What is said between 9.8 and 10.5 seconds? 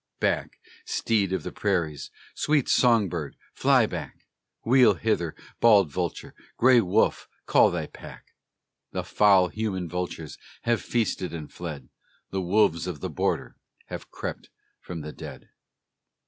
vultures